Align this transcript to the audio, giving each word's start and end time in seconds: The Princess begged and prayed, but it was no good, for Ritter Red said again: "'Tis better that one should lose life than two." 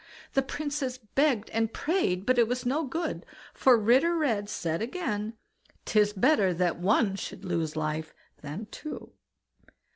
The 0.33 0.41
Princess 0.41 0.97
begged 0.97 1.51
and 1.51 1.71
prayed, 1.71 2.25
but 2.25 2.39
it 2.39 2.47
was 2.47 2.65
no 2.65 2.85
good, 2.85 3.23
for 3.53 3.77
Ritter 3.77 4.15
Red 4.15 4.49
said 4.49 4.81
again: 4.81 5.33
"'Tis 5.85 6.11
better 6.13 6.55
that 6.55 6.79
one 6.79 7.15
should 7.15 7.45
lose 7.45 7.75
life 7.75 8.11
than 8.41 8.65
two." 8.71 9.11